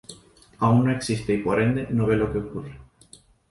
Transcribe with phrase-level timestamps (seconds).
[0.57, 2.79] Aún no existe y por ende no ve lo que ocurre.